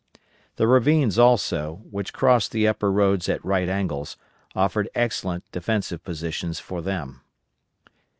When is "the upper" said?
2.51-2.91